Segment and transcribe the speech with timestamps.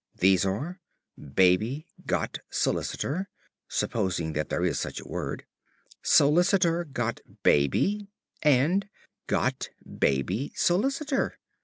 [0.17, 0.79] These are,
[1.35, 3.29] "Baby got solicitor"
[3.67, 5.45] (supposing that there is such a word),
[6.01, 8.07] "Solicitor got baby,"
[8.41, 8.89] and
[9.27, 9.69] "Got
[9.99, 11.37] baby solicitor."